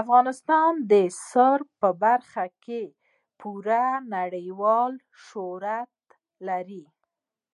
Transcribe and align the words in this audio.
افغانستان 0.00 0.72
د 0.90 0.92
رسوب 1.12 1.60
په 1.80 1.88
برخه 2.02 2.44
کې 2.64 2.82
پوره 3.40 3.86
نړیوال 4.16 4.92
شهرت 5.26 5.96
لري. 6.48 6.84